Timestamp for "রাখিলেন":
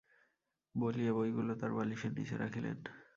2.37-2.77